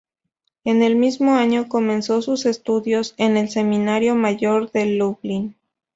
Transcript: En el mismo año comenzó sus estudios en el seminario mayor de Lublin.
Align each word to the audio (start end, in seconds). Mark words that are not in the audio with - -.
En 0.63 0.81
el 0.81 0.95
mismo 0.95 1.35
año 1.35 1.67
comenzó 1.69 2.23
sus 2.23 2.47
estudios 2.47 3.13
en 3.17 3.37
el 3.37 3.49
seminario 3.49 4.15
mayor 4.15 4.71
de 4.71 4.87
Lublin. 4.95 5.55